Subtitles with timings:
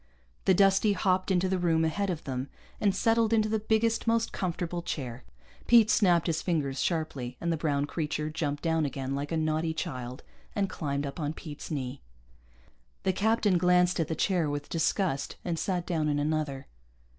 [0.45, 4.31] The Dustie hopped into the room ahead of them and settled into the biggest, most
[4.31, 5.23] comfortable chair.
[5.67, 9.75] Pete snapped his fingers sharply, and the brown creature jumped down again like a naughty
[9.75, 10.23] child
[10.55, 12.01] and climbed up on Pete's knee.
[13.03, 16.65] The captain glanced at the chair with disgust and sat down in another.